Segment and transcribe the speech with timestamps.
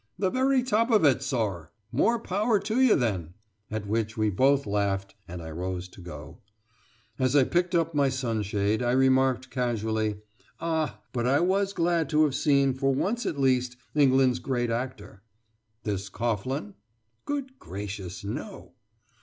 [0.17, 3.35] "The very top of it, sor!" "More power to you then!"
[3.69, 6.39] at which we both laughed, and I rose to go.
[7.19, 10.17] As I picked up my sunshade, I remarked casually:
[10.59, 15.21] "Ah, but I was glad to have seen, for once at least, England's great actor."
[15.83, 16.73] "This Coghlan?"
[17.25, 18.71] "Good gracious, no!"